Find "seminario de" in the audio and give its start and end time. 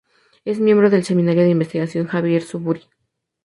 1.03-1.51